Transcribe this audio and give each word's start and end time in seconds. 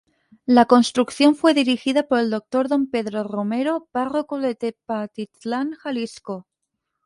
La 0.47 0.65
construcción 0.65 1.35
fue 1.35 1.53
dirigida 1.53 2.07
por 2.07 2.17
el 2.17 2.31
Dr. 2.31 2.67
Don 2.67 2.87
Pedro 2.87 3.23
Romero, 3.23 3.87
Párroco 3.91 4.39
de 4.39 4.55
Tepatitlán, 4.55 5.73
Jalisco. 5.75 6.47